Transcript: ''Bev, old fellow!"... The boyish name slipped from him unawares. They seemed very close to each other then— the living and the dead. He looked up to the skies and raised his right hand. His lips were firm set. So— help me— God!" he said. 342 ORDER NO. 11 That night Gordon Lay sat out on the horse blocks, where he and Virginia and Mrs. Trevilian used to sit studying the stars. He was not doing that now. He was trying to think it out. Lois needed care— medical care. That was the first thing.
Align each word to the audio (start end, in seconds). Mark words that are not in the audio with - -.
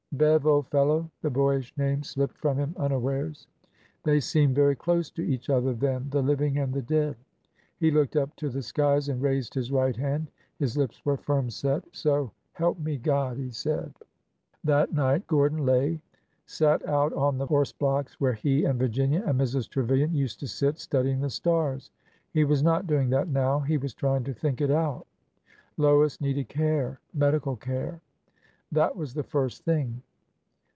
''Bev, 0.21 0.45
old 0.45 0.67
fellow!"... 0.67 1.09
The 1.21 1.29
boyish 1.29 1.75
name 1.77 2.03
slipped 2.03 2.37
from 2.37 2.57
him 2.57 2.75
unawares. 2.77 3.47
They 4.03 4.19
seemed 4.19 4.55
very 4.55 4.75
close 4.75 5.09
to 5.11 5.23
each 5.25 5.49
other 5.49 5.73
then— 5.73 6.09
the 6.09 6.21
living 6.21 6.57
and 6.57 6.73
the 6.73 6.81
dead. 6.81 7.15
He 7.77 7.91
looked 7.91 8.17
up 8.17 8.35
to 8.35 8.49
the 8.49 8.61
skies 8.61 9.07
and 9.07 9.21
raised 9.21 9.53
his 9.53 9.71
right 9.71 9.95
hand. 9.95 10.27
His 10.59 10.75
lips 10.77 11.03
were 11.05 11.15
firm 11.15 11.49
set. 11.49 11.85
So— 11.93 12.33
help 12.51 12.77
me— 12.77 12.97
God!" 12.97 13.37
he 13.37 13.51
said. 13.51 13.93
342 14.63 14.63
ORDER 14.63 14.63
NO. 14.63 14.73
11 14.75 14.93
That 14.93 14.93
night 15.01 15.27
Gordon 15.27 15.65
Lay 15.65 16.01
sat 16.45 16.85
out 16.85 17.13
on 17.13 17.37
the 17.37 17.47
horse 17.47 17.71
blocks, 17.71 18.19
where 18.19 18.33
he 18.33 18.65
and 18.65 18.77
Virginia 18.77 19.23
and 19.25 19.39
Mrs. 19.39 19.69
Trevilian 19.69 20.13
used 20.13 20.41
to 20.41 20.47
sit 20.47 20.77
studying 20.77 21.21
the 21.21 21.29
stars. 21.29 21.89
He 22.33 22.43
was 22.43 22.61
not 22.61 22.85
doing 22.85 23.09
that 23.11 23.29
now. 23.29 23.61
He 23.61 23.77
was 23.77 23.93
trying 23.93 24.25
to 24.25 24.33
think 24.33 24.59
it 24.59 24.71
out. 24.71 25.07
Lois 25.77 26.19
needed 26.19 26.49
care— 26.49 26.99
medical 27.13 27.55
care. 27.55 28.01
That 28.73 28.95
was 28.95 29.13
the 29.13 29.23
first 29.23 29.65
thing. 29.65 30.01